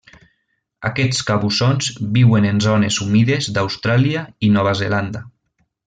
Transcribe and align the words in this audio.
Aquests 0.89 1.19
cabussons 1.27 1.91
viuen 2.17 2.47
en 2.53 2.63
zones 2.67 2.97
humides 3.07 3.51
d'Austràlia 3.59 4.25
i 4.49 4.51
Nova 4.57 4.75
Zelanda. 4.85 5.25